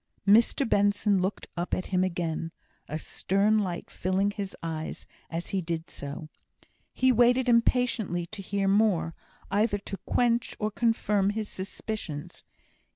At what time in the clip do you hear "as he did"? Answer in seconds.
5.29-5.91